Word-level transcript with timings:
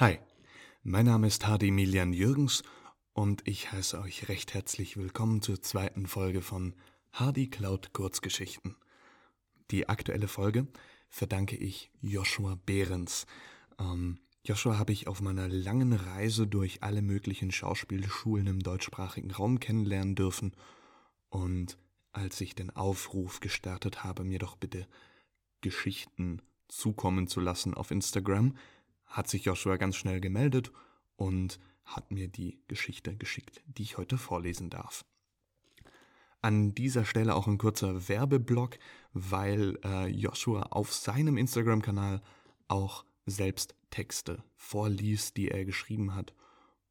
Hi, 0.00 0.20
mein 0.84 1.06
Name 1.06 1.26
ist 1.26 1.44
Hardy 1.48 1.72
Milian 1.72 2.12
Jürgens 2.12 2.62
und 3.14 3.42
ich 3.48 3.72
heiße 3.72 4.00
euch 4.00 4.28
recht 4.28 4.54
herzlich 4.54 4.96
willkommen 4.96 5.42
zur 5.42 5.60
zweiten 5.60 6.06
Folge 6.06 6.40
von 6.40 6.76
Hardy 7.10 7.50
Cloud 7.50 7.92
Kurzgeschichten. 7.92 8.76
Die 9.72 9.88
aktuelle 9.88 10.28
Folge 10.28 10.68
verdanke 11.08 11.56
ich 11.56 11.90
Joshua 12.00 12.56
Behrens. 12.64 13.26
Ähm, 13.80 14.20
Joshua 14.44 14.78
habe 14.78 14.92
ich 14.92 15.08
auf 15.08 15.20
meiner 15.20 15.48
langen 15.48 15.92
Reise 15.92 16.46
durch 16.46 16.84
alle 16.84 17.02
möglichen 17.02 17.50
Schauspielschulen 17.50 18.46
im 18.46 18.60
deutschsprachigen 18.60 19.32
Raum 19.32 19.58
kennenlernen 19.58 20.14
dürfen 20.14 20.52
und 21.28 21.76
als 22.12 22.40
ich 22.40 22.54
den 22.54 22.70
Aufruf 22.70 23.40
gestartet 23.40 24.04
habe, 24.04 24.22
mir 24.22 24.38
doch 24.38 24.54
bitte 24.54 24.86
Geschichten 25.60 26.40
zukommen 26.68 27.26
zu 27.26 27.40
lassen 27.40 27.74
auf 27.74 27.90
Instagram, 27.90 28.54
hat 29.08 29.28
sich 29.28 29.44
Joshua 29.44 29.76
ganz 29.76 29.96
schnell 29.96 30.20
gemeldet 30.20 30.72
und 31.16 31.58
hat 31.84 32.10
mir 32.10 32.28
die 32.28 32.62
Geschichte 32.68 33.16
geschickt, 33.16 33.60
die 33.66 33.82
ich 33.82 33.98
heute 33.98 34.16
vorlesen 34.18 34.70
darf. 34.70 35.04
An 36.40 36.72
dieser 36.74 37.04
Stelle 37.04 37.34
auch 37.34 37.48
ein 37.48 37.58
kurzer 37.58 38.08
Werbeblock, 38.08 38.78
weil 39.12 39.76
äh, 39.84 40.06
Joshua 40.06 40.68
auf 40.70 40.94
seinem 40.94 41.36
Instagram-Kanal 41.36 42.22
auch 42.68 43.04
selbst 43.26 43.74
Texte 43.90 44.44
vorliest, 44.54 45.36
die 45.36 45.50
er 45.50 45.64
geschrieben 45.64 46.14
hat. 46.14 46.32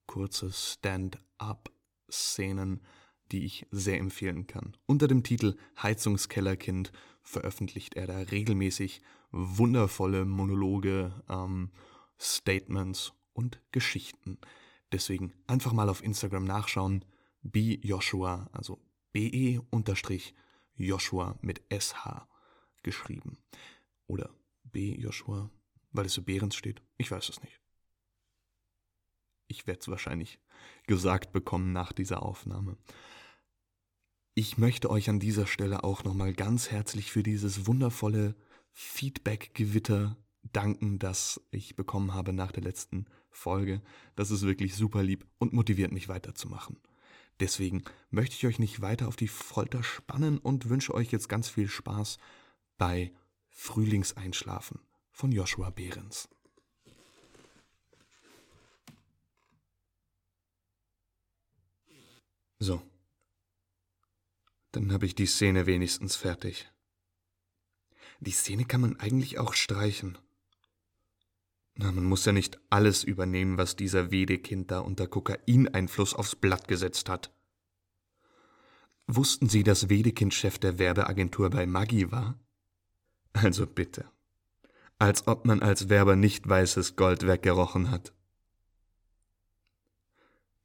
Kurze 0.05 0.51
Stand-up-Szenen, 0.51 2.81
die 3.31 3.45
ich 3.45 3.65
sehr 3.71 3.99
empfehlen 3.99 4.47
kann. 4.47 4.75
Unter 4.85 5.07
dem 5.07 5.23
Titel 5.23 5.55
Heizungskellerkind 5.81 6.91
veröffentlicht 7.21 7.95
er 7.95 8.07
da 8.07 8.17
regelmäßig 8.17 9.01
wundervolle 9.31 10.25
Monologe, 10.25 11.13
ähm, 11.29 11.71
Statements 12.19 13.13
und 13.33 13.61
Geschichten. 13.71 14.39
Deswegen 14.91 15.33
einfach 15.47 15.73
mal 15.73 15.89
auf 15.89 16.03
Instagram 16.03 16.45
nachschauen. 16.45 17.05
Be 17.41 17.79
Joshua, 17.81 18.49
also 18.51 18.79
BE 19.13 19.61
unterstrich 19.69 20.33
Joshua 20.75 21.37
mit 21.41 21.61
SH 21.71 22.27
geschrieben. 22.83 23.37
Oder 24.07 24.33
B 24.63 24.95
Joshua, 24.95 25.49
weil 25.91 26.05
es 26.05 26.13
so 26.13 26.21
Behrens 26.21 26.55
steht. 26.55 26.81
Ich 26.97 27.11
weiß 27.11 27.29
es 27.29 27.41
nicht. 27.41 27.61
Ich 29.47 29.65
werde 29.67 29.79
es 29.81 29.87
wahrscheinlich 29.87 30.39
gesagt 30.85 31.31
bekommen 31.31 31.71
nach 31.71 31.93
dieser 31.93 32.21
Aufnahme. 32.23 32.77
Ich 34.33 34.57
möchte 34.57 34.89
euch 34.89 35.09
an 35.09 35.19
dieser 35.19 35.47
Stelle 35.47 35.83
auch 35.83 36.03
nochmal 36.03 36.33
ganz 36.33 36.69
herzlich 36.69 37.11
für 37.11 37.23
dieses 37.23 37.65
wundervolle 37.65 38.35
Feedback-Gewitter 38.71 40.15
danken, 40.53 40.99
das 40.99 41.41
ich 41.51 41.75
bekommen 41.75 42.13
habe 42.13 42.33
nach 42.33 42.51
der 42.51 42.63
letzten 42.63 43.05
Folge. 43.29 43.81
Das 44.15 44.31
ist 44.31 44.43
wirklich 44.43 44.75
super 44.75 45.03
lieb 45.03 45.25
und 45.37 45.53
motiviert 45.53 45.91
mich 45.91 46.07
weiterzumachen. 46.07 46.77
Deswegen 47.39 47.83
möchte 48.09 48.35
ich 48.35 48.45
euch 48.47 48.59
nicht 48.59 48.81
weiter 48.81 49.07
auf 49.07 49.15
die 49.15 49.27
Folter 49.27 49.83
spannen 49.83 50.39
und 50.39 50.69
wünsche 50.69 50.93
euch 50.93 51.11
jetzt 51.11 51.29
ganz 51.29 51.49
viel 51.49 51.67
Spaß 51.67 52.17
bei 52.77 53.11
Frühlingseinschlafen 53.49 54.79
von 55.11 55.31
Joshua 55.31 55.69
Behrens. 55.69 56.29
So. 62.59 62.81
Dann 64.71 64.91
habe 64.91 65.05
ich 65.05 65.15
die 65.15 65.25
Szene 65.25 65.65
wenigstens 65.65 66.15
fertig. 66.15 66.71
Die 68.19 68.31
Szene 68.31 68.65
kann 68.65 68.81
man 68.81 68.99
eigentlich 68.99 69.37
auch 69.37 69.53
streichen. 69.53 70.17
Na, 71.77 71.91
man 71.91 72.05
muss 72.05 72.25
ja 72.25 72.31
nicht 72.31 72.59
alles 72.71 73.03
übernehmen, 73.03 73.57
was 73.57 73.75
dieser 73.75 74.09
Wedekind 74.09 74.71
da 74.71 74.79
unter 74.79 75.07
Kokaineinfluss 75.07 76.15
aufs 76.15 76.35
Blatt 76.35 76.67
gesetzt 76.67 77.07
hat. 77.07 77.31
Wussten 79.05 79.47
Sie, 79.47 79.63
dass 79.63 79.87
Wedekind 79.87 80.33
Chef 80.33 80.57
der 80.57 80.79
Werbeagentur 80.79 81.49
bei 81.51 81.65
Maggi 81.65 82.11
war? 82.11 82.37
Also 83.31 83.67
bitte. 83.67 84.05
Als 84.97 85.27
ob 85.27 85.45
man 85.45 85.61
als 85.61 85.89
Werber 85.89 86.15
nicht 86.15 86.49
weißes 86.49 86.95
Gold 86.95 87.27
weggerochen 87.27 87.91
hat. 87.91 88.11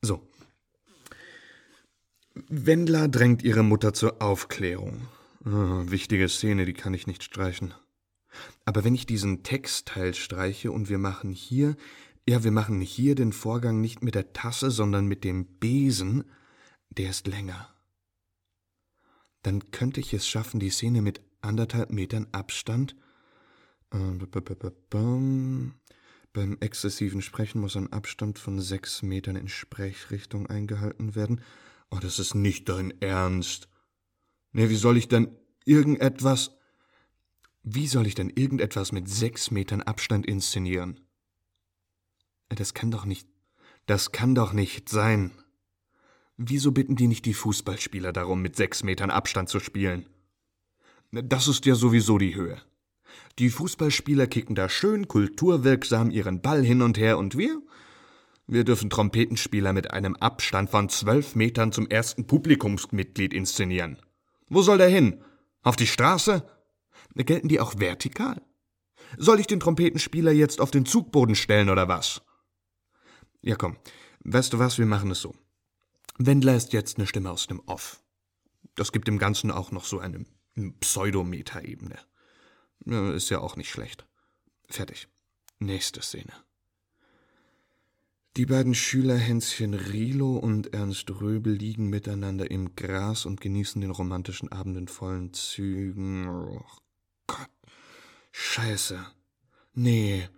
So. 0.00 0.26
Wendler 2.34 3.08
drängt 3.08 3.42
ihre 3.42 3.62
Mutter 3.62 3.92
zur 3.92 4.22
Aufklärung. 4.22 5.06
Oh, 5.44 5.90
wichtige 5.90 6.28
Szene, 6.30 6.64
die 6.64 6.72
kann 6.72 6.94
ich 6.94 7.06
nicht 7.06 7.22
streichen. 7.22 7.74
Aber 8.64 8.84
wenn 8.84 8.94
ich 8.94 9.06
diesen 9.06 9.42
Textteil 9.42 10.14
streiche 10.14 10.72
und 10.72 10.88
wir 10.88 10.98
machen 10.98 11.30
hier, 11.30 11.76
ja, 12.28 12.44
wir 12.44 12.52
machen 12.52 12.80
hier 12.80 13.14
den 13.14 13.32
Vorgang 13.32 13.80
nicht 13.80 14.02
mit 14.02 14.14
der 14.14 14.32
Tasse, 14.32 14.70
sondern 14.70 15.06
mit 15.06 15.24
dem 15.24 15.44
Besen, 15.44 16.24
der 16.90 17.10
ist 17.10 17.26
länger. 17.26 17.68
Dann 19.42 19.70
könnte 19.72 20.00
ich 20.00 20.14
es 20.14 20.28
schaffen, 20.28 20.60
die 20.60 20.70
Szene 20.70 21.02
mit 21.02 21.20
anderthalb 21.40 21.90
Metern 21.90 22.28
Abstand. 22.30 22.94
Äh, 23.92 23.98
beim 26.32 26.56
exzessiven 26.60 27.20
Sprechen 27.20 27.60
muss 27.60 27.76
ein 27.76 27.92
Abstand 27.92 28.38
von 28.38 28.60
sechs 28.60 29.02
Metern 29.02 29.36
in 29.36 29.48
Sprechrichtung 29.48 30.46
eingehalten 30.46 31.14
werden. 31.14 31.42
Oh, 31.90 31.98
das 32.00 32.18
ist 32.18 32.34
nicht 32.34 32.68
dein 32.68 32.94
Ernst. 33.02 33.68
Ne, 34.52 34.70
wie 34.70 34.76
soll 34.76 34.96
ich 34.96 35.08
denn 35.08 35.36
irgendetwas. 35.64 36.56
Wie 37.64 37.86
soll 37.86 38.06
ich 38.06 38.14
denn 38.14 38.30
irgendetwas 38.30 38.90
mit 38.90 39.08
sechs 39.08 39.50
Metern 39.52 39.82
Abstand 39.82 40.26
inszenieren? 40.26 40.98
Das 42.48 42.74
kann 42.74 42.90
doch 42.90 43.04
nicht. 43.04 43.28
Das 43.86 44.12
kann 44.12 44.34
doch 44.34 44.52
nicht 44.52 44.88
sein. 44.88 45.30
Wieso 46.36 46.72
bitten 46.72 46.96
die 46.96 47.06
nicht 47.06 47.24
die 47.24 47.34
Fußballspieler 47.34 48.12
darum, 48.12 48.42
mit 48.42 48.56
sechs 48.56 48.82
Metern 48.82 49.10
Abstand 49.10 49.48
zu 49.48 49.60
spielen? 49.60 50.06
Das 51.12 51.46
ist 51.46 51.64
ja 51.66 51.74
sowieso 51.74 52.18
die 52.18 52.34
Höhe. 52.34 52.60
Die 53.38 53.50
Fußballspieler 53.50 54.26
kicken 54.26 54.54
da 54.54 54.68
schön 54.68 55.06
kulturwirksam 55.06 56.10
ihren 56.10 56.42
Ball 56.42 56.64
hin 56.64 56.82
und 56.82 56.98
her 56.98 57.16
und 57.18 57.36
wir? 57.36 57.62
Wir 58.46 58.64
dürfen 58.64 58.90
Trompetenspieler 58.90 59.72
mit 59.72 59.92
einem 59.92 60.16
Abstand 60.16 60.70
von 60.70 60.88
zwölf 60.88 61.36
Metern 61.36 61.70
zum 61.70 61.86
ersten 61.88 62.26
Publikumsmitglied 62.26 63.32
inszenieren. 63.32 63.98
Wo 64.48 64.62
soll 64.62 64.78
der 64.78 64.88
hin? 64.88 65.22
Auf 65.62 65.76
die 65.76 65.86
Straße? 65.86 66.44
Gelten 67.14 67.48
die 67.48 67.60
auch 67.60 67.78
vertikal? 67.78 68.42
Soll 69.18 69.40
ich 69.40 69.46
den 69.46 69.60
Trompetenspieler 69.60 70.32
jetzt 70.32 70.60
auf 70.60 70.70
den 70.70 70.86
Zugboden 70.86 71.34
stellen 71.34 71.68
oder 71.68 71.88
was? 71.88 72.22
Ja, 73.42 73.56
komm. 73.56 73.76
Weißt 74.24 74.52
du 74.52 74.58
was, 74.58 74.78
wir 74.78 74.86
machen 74.86 75.10
es 75.10 75.20
so. 75.20 75.34
Wendler 76.18 76.54
ist 76.54 76.72
jetzt 76.72 76.98
eine 76.98 77.06
Stimme 77.06 77.30
aus 77.30 77.46
dem 77.46 77.60
Off. 77.66 78.02
Das 78.74 78.92
gibt 78.92 79.08
dem 79.08 79.18
Ganzen 79.18 79.50
auch 79.50 79.72
noch 79.72 79.84
so 79.84 79.98
eine 79.98 80.24
Pseudometa-Ebene. 80.80 81.98
Ist 83.14 83.30
ja 83.30 83.40
auch 83.40 83.56
nicht 83.56 83.70
schlecht. 83.70 84.06
Fertig. 84.68 85.08
Nächste 85.58 86.02
Szene. 86.02 86.32
Die 88.36 88.46
beiden 88.46 88.74
Schüler 88.74 89.16
Hänschen 89.16 89.74
Rilo 89.74 90.36
und 90.38 90.72
Ernst 90.72 91.10
Röbel 91.10 91.52
liegen 91.52 91.90
miteinander 91.90 92.50
im 92.50 92.74
Gras 92.74 93.26
und 93.26 93.42
genießen 93.42 93.80
den 93.80 93.90
romantischen 93.90 94.50
Abend 94.50 94.78
in 94.78 94.88
vollen 94.88 95.34
Zügen. 95.34 96.24
Gott. 96.24 96.82
Scheiße. 98.32 98.98
Nee. 99.74 100.28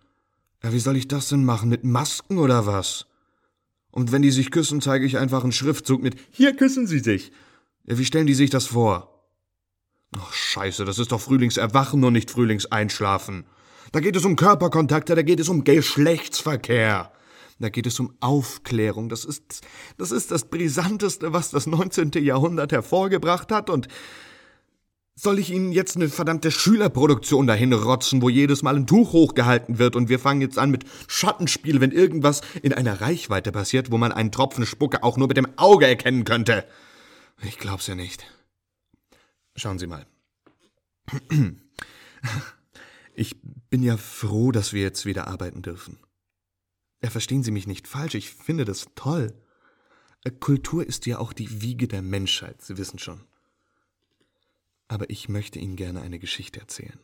Ja, 0.63 0.73
wie 0.73 0.81
soll 0.81 0.97
ich 0.97 1.09
das 1.09 1.29
denn 1.29 1.45
machen? 1.45 1.69
Mit 1.69 1.85
Masken 1.85 2.39
oder 2.39 2.67
was? 2.67 3.07
Und 3.91 4.13
wenn 4.13 4.23
die 4.23 4.31
sich 4.31 4.51
küssen, 4.51 4.81
zeige 4.81 5.07
ich 5.07 5.19
einfach 5.19 5.43
einen 5.43 5.53
Schriftzug 5.53 6.03
mit 6.03 6.17
Hier 6.31 6.55
küssen 6.57 6.87
sie 6.87 6.99
sich. 6.99 7.33
Ja, 7.85 7.97
wie 7.97 8.05
stellen 8.05 8.27
die 8.27 8.35
sich 8.35 8.51
das 8.51 8.67
vor? 8.67 9.25
Ach, 10.17 10.33
scheiße, 10.33 10.85
das 10.85 10.99
ist 10.99 11.13
doch 11.13 11.21
Frühlingserwachen 11.21 12.03
und 12.05 12.13
nicht 12.13 12.31
Frühlingseinschlafen. 12.31 13.47
Da 13.93 14.01
geht 14.01 14.17
es 14.17 14.25
um 14.25 14.37
Körperkontakte, 14.37 15.15
da 15.15 15.23
geht 15.23 15.41
es 15.41 15.49
um 15.49 15.65
Geschlechtsverkehr. 15.65 17.13
Da 17.61 17.69
geht 17.69 17.87
es 17.87 18.01
um 18.01 18.15
Aufklärung. 18.21 19.09
Das 19.09 19.25
ist, 19.25 19.61
das 19.97 20.11
ist 20.11 20.31
das 20.33 20.47
Brisanteste, 20.47 21.33
was 21.33 21.51
das 21.51 21.67
19. 21.67 22.11
Jahrhundert 22.15 22.73
hervorgebracht 22.73 23.53
hat. 23.53 23.71
Und 23.71 23.87
soll 25.17 25.39
ich 25.39 25.51
Ihnen 25.51 25.73
jetzt 25.73 25.97
eine 25.97 26.09
verdammte 26.09 26.51
Schülerproduktion 26.51 27.47
dahin 27.47 27.73
rotzen, 27.73 28.21
wo 28.21 28.29
jedes 28.29 28.63
Mal 28.63 28.77
ein 28.77 28.87
Tuch 28.87 29.13
hochgehalten 29.13 29.79
wird 29.79 29.95
und 29.95 30.09
wir 30.09 30.19
fangen 30.19 30.41
jetzt 30.41 30.59
an 30.59 30.71
mit 30.71 30.85
Schattenspiel, 31.07 31.81
wenn 31.81 31.93
irgendwas 31.93 32.41
in 32.63 32.73
einer 32.73 33.01
Reichweite 33.01 33.53
passiert, 33.53 33.93
wo 33.93 33.99
man 33.99 34.13
einen 34.13 34.33
Tropfen 34.33 34.67
Spucke 34.67 35.03
auch 35.03 35.17
nur 35.17 35.29
mit 35.29 35.37
dem 35.37 35.57
Auge 35.57 35.87
erkennen 35.87 36.25
könnte? 36.25 36.65
Ich 37.43 37.59
glaub's 37.59 37.87
ja 37.87 37.95
nicht. 37.95 38.27
Schauen 39.57 39.79
Sie 39.79 39.87
mal. 39.87 40.07
Ich 43.15 43.37
bin 43.71 43.85
ja 43.85 43.97
froh, 43.97 44.51
dass 44.51 44.73
wir 44.73 44.83
jetzt 44.83 45.07
wieder 45.07 45.29
arbeiten 45.29 45.63
dürfen. 45.63 45.99
Ja, 47.03 47.11
verstehen 47.11 47.45
Sie 47.45 47.53
mich 47.53 47.69
nicht 47.69 47.87
falsch, 47.87 48.15
ich 48.15 48.31
finde 48.31 48.65
das 48.65 48.87
toll. 48.97 49.33
Kultur 50.41 50.85
ist 50.85 51.07
ja 51.07 51.19
auch 51.19 51.33
die 51.33 51.61
Wiege 51.61 51.87
der 51.87 52.03
Menschheit, 52.03 52.63
Sie 52.63 52.79
wissen 52.79 52.99
schon. 52.99 53.21
Aber 54.95 55.11
ich 55.11 55.29
möchte 55.29 55.59
Ihnen 55.59 55.75
gerne 55.75 56.03
eine 56.03 56.21
Geschichte 56.21 56.61
erzählen. 56.61 57.01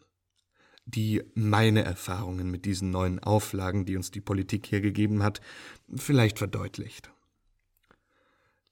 die 0.85 1.25
meine 1.35 1.83
Erfahrungen 1.83 2.53
mit 2.53 2.65
diesen 2.65 2.91
neuen 2.91 3.19
Auflagen, 3.19 3.85
die 3.85 3.97
uns 3.97 4.13
die 4.13 4.21
Politik 4.21 4.67
hier 4.67 4.81
gegeben 4.81 5.25
hat, 5.25 5.41
vielleicht 5.93 6.39
verdeutlicht. 6.39 7.11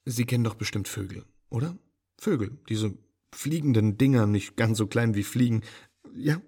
Sie 0.05 0.25
kennen 0.25 0.45
doch 0.45 0.55
bestimmt 0.55 0.87
Vögel, 0.87 1.25
oder? 1.51 1.77
Vögel, 2.17 2.59
diese 2.69 2.97
fliegenden 3.33 3.99
Dinger, 3.99 4.27
nicht 4.27 4.57
ganz 4.57 4.79
so 4.79 4.87
klein 4.87 5.17
wie 5.17 5.25
Fliegen. 5.25 5.63
Ja. 6.15 6.41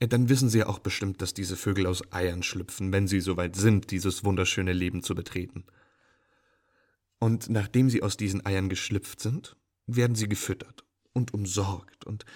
Dann 0.00 0.28
wissen 0.28 0.48
Sie 0.48 0.58
ja 0.58 0.66
auch 0.66 0.80
bestimmt, 0.80 1.22
dass 1.22 1.32
diese 1.32 1.56
Vögel 1.56 1.86
aus 1.86 2.12
Eiern 2.12 2.42
schlüpfen, 2.42 2.92
wenn 2.92 3.06
sie 3.06 3.20
soweit 3.20 3.54
sind, 3.54 3.92
dieses 3.92 4.24
wunderschöne 4.24 4.72
Leben 4.72 5.04
zu 5.04 5.14
betreten. 5.14 5.64
Und 7.20 7.48
nachdem 7.50 7.88
sie 7.88 8.02
aus 8.02 8.16
diesen 8.16 8.44
Eiern 8.44 8.68
geschlüpft 8.68 9.20
sind, 9.20 9.56
werden 9.86 10.16
sie 10.16 10.28
gefüttert 10.28 10.84
und 11.14 11.32
umsorgt, 11.32 12.04
und 12.04 12.26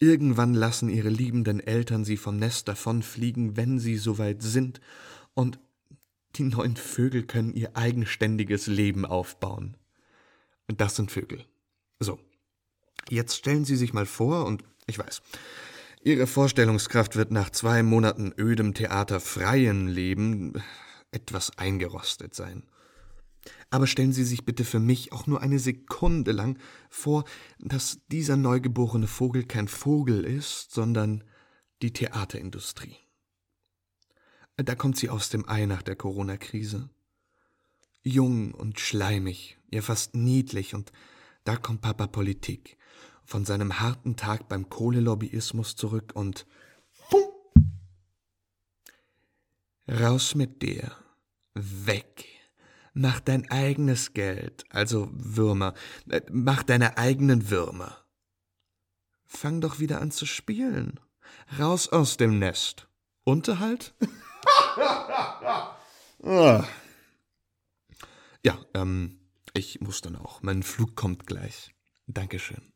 irgendwann 0.00 0.54
lassen 0.54 0.88
ihre 0.88 1.10
liebenden 1.10 1.60
Eltern 1.60 2.04
sie 2.04 2.16
vom 2.16 2.36
Nest 2.36 2.66
davonfliegen, 2.66 3.56
wenn 3.56 3.78
sie 3.78 3.96
soweit 3.96 4.42
sind, 4.42 4.80
und 5.34 5.60
die 6.36 6.44
neuen 6.44 6.76
Vögel 6.76 7.22
können 7.22 7.54
ihr 7.54 7.76
eigenständiges 7.76 8.66
Leben 8.66 9.06
aufbauen. 9.06 9.76
Und 10.66 10.80
das 10.80 10.96
sind 10.96 11.12
Vögel. 11.12 11.44
So. 12.00 12.18
Jetzt 13.08 13.36
stellen 13.36 13.64
Sie 13.64 13.76
sich 13.76 13.92
mal 13.92 14.06
vor, 14.06 14.46
und 14.46 14.64
ich 14.86 14.98
weiß, 14.98 15.22
Ihre 16.02 16.26
Vorstellungskraft 16.26 17.16
wird 17.16 17.30
nach 17.30 17.50
zwei 17.50 17.82
Monaten 17.82 18.32
ödem 18.36 18.74
theaterfreien 18.74 19.88
Leben 19.88 20.62
etwas 21.12 21.56
eingerostet 21.56 22.34
sein. 22.34 22.64
Aber 23.70 23.86
stellen 23.86 24.12
Sie 24.12 24.24
sich 24.24 24.44
bitte 24.44 24.64
für 24.64 24.80
mich 24.80 25.12
auch 25.12 25.26
nur 25.26 25.40
eine 25.40 25.58
Sekunde 25.58 26.32
lang 26.32 26.58
vor, 26.88 27.24
dass 27.58 28.00
dieser 28.10 28.36
neugeborene 28.36 29.06
Vogel 29.06 29.44
kein 29.44 29.68
Vogel 29.68 30.24
ist, 30.24 30.72
sondern 30.72 31.24
die 31.82 31.92
Theaterindustrie. 31.92 32.96
Da 34.56 34.74
kommt 34.74 34.96
sie 34.96 35.10
aus 35.10 35.30
dem 35.30 35.48
Ei 35.48 35.66
nach 35.66 35.82
der 35.82 35.96
Corona-Krise. 35.96 36.88
Jung 38.02 38.52
und 38.54 38.78
schleimig, 38.78 39.58
ja 39.70 39.82
fast 39.82 40.14
niedlich, 40.14 40.74
und 40.74 40.92
da 41.42 41.56
kommt 41.56 41.80
Papa 41.80 42.06
Politik, 42.06 42.76
von 43.24 43.44
seinem 43.44 43.80
harten 43.80 44.16
Tag 44.16 44.48
beim 44.48 44.68
Kohlelobbyismus 44.68 45.74
zurück 45.74 46.12
und 46.14 46.46
Raus 49.88 50.34
mit 50.34 50.62
dir. 50.62 50.96
Weg. 51.52 52.33
Mach 52.94 53.18
dein 53.20 53.50
eigenes 53.50 54.14
Geld, 54.14 54.64
also 54.70 55.08
Würmer. 55.12 55.74
Äh, 56.08 56.22
mach 56.30 56.62
deine 56.62 56.96
eigenen 56.96 57.50
Würmer. 57.50 58.04
Fang 59.26 59.60
doch 59.60 59.80
wieder 59.80 60.00
an 60.00 60.12
zu 60.12 60.26
spielen. 60.26 61.00
Raus 61.58 61.88
aus 61.88 62.16
dem 62.16 62.38
Nest. 62.38 62.88
Unterhalt? 63.24 63.94
Ja, 68.46 68.58
ähm, 68.74 69.20
ich 69.54 69.80
muss 69.80 70.00
dann 70.02 70.16
auch. 70.16 70.42
Mein 70.42 70.62
Flug 70.62 70.96
kommt 70.96 71.26
gleich. 71.26 71.74
Dankeschön. 72.06 72.73